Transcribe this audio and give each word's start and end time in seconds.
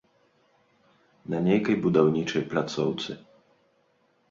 На 1.33 1.37
нейкай 1.49 1.77
будаўнічай 1.85 2.43
пляцоўцы. 2.55 3.11